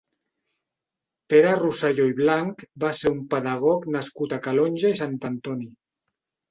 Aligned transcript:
Pere 1.33 1.51
Rosselló 1.59 2.07
i 2.13 2.17
Blanch 2.21 2.65
va 2.85 2.91
ser 3.03 3.15
un 3.19 3.23
pedagog 3.37 3.89
nascut 3.99 4.35
a 4.35 4.43
Calonge 4.49 4.97
i 4.97 5.03
Sant 5.05 5.19
Antoni. 5.35 5.75